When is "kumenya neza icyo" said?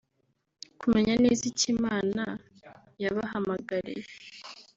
0.79-1.67